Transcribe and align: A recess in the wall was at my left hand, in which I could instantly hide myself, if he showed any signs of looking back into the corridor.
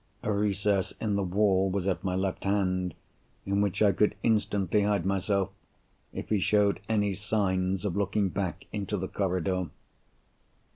A 0.23 0.31
recess 0.33 0.93
in 0.99 1.15
the 1.15 1.21
wall 1.21 1.69
was 1.69 1.87
at 1.87 2.03
my 2.03 2.15
left 2.15 2.43
hand, 2.43 2.95
in 3.45 3.61
which 3.61 3.83
I 3.83 3.91
could 3.91 4.15
instantly 4.23 4.81
hide 4.81 5.05
myself, 5.05 5.51
if 6.11 6.29
he 6.29 6.39
showed 6.39 6.79
any 6.89 7.13
signs 7.13 7.85
of 7.85 7.95
looking 7.95 8.29
back 8.29 8.65
into 8.73 8.97
the 8.97 9.07
corridor. 9.07 9.67